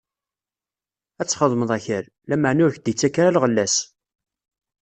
Ad 1.21 1.27
txeddmeḍ 1.27 1.71
akal, 1.77 2.05
lameɛna 2.29 2.63
ur 2.65 2.73
k-d-ittak 2.75 3.15
ara 3.21 3.35
lɣella-s. 3.35 3.75